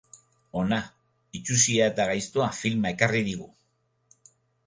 Ona, 0.61 0.77
itsusia 1.39 1.89
eta 1.91 2.07
gaiztoa 2.11 2.47
filma 2.61 2.93
ekarri 2.97 3.21
digu. 3.27 3.49